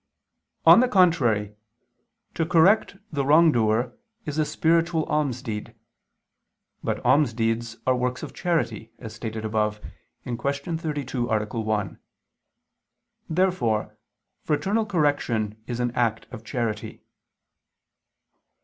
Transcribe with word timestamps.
On 0.65 0.79
the 0.79 0.87
contrary, 0.87 1.53
To 2.33 2.43
correct 2.43 2.95
the 3.11 3.23
wrongdoer 3.23 3.95
is 4.25 4.39
a 4.39 4.45
spiritual 4.45 5.05
almsdeed. 5.05 5.75
But 6.83 6.97
almsdeeds 7.05 7.77
are 7.85 7.95
works 7.95 8.23
of 8.23 8.33
charity, 8.33 8.91
as 8.97 9.13
stated 9.13 9.45
above 9.45 9.79
(Q. 10.23 10.37
32, 10.77 11.29
A. 11.29 11.45
1). 11.45 11.99
Therefore 13.29 13.95
fraternal 14.43 14.87
correction 14.87 15.61
is 15.67 15.79
an 15.79 15.91
act 15.91 16.25
of 16.31 16.43
charity. 16.43 17.03